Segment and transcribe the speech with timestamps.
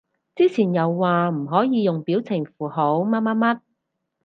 [0.35, 3.59] 之前又話唔可以用表情符號乜乜乜